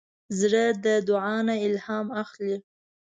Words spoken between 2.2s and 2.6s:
اخلي.